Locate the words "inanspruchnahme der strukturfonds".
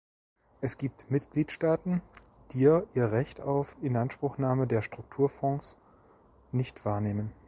3.83-5.77